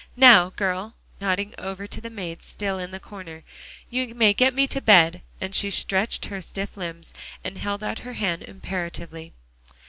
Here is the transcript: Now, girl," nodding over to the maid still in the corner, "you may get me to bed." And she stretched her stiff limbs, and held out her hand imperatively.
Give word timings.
Now, 0.17 0.49
girl," 0.55 0.95
nodding 1.19 1.53
over 1.59 1.85
to 1.85 2.01
the 2.01 2.09
maid 2.09 2.41
still 2.41 2.79
in 2.79 2.89
the 2.89 2.99
corner, 2.99 3.43
"you 3.91 4.15
may 4.15 4.33
get 4.33 4.55
me 4.55 4.65
to 4.65 4.81
bed." 4.81 5.21
And 5.39 5.53
she 5.53 5.69
stretched 5.69 6.25
her 6.25 6.41
stiff 6.41 6.75
limbs, 6.75 7.13
and 7.43 7.59
held 7.59 7.83
out 7.83 7.99
her 7.99 8.13
hand 8.13 8.41
imperatively. 8.41 9.31